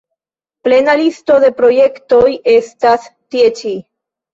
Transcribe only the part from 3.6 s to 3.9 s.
ĉi.